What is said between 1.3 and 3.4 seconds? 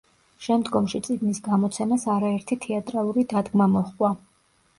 გამოცემას არაერთი თეატრალური